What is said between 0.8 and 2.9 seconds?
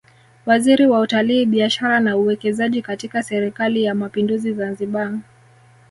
wa Utalii Biashara na Uwekezaji